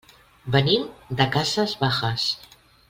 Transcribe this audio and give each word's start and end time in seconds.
Venim 0.55 0.87
de 1.21 1.29
Casas 1.37 1.77
Bajas. 1.85 2.29